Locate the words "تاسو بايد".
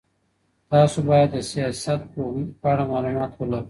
0.71-1.29